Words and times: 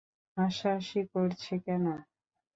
হাসাহাসি 0.37 1.01
করছে 1.13 1.53
কেন? 1.65 1.85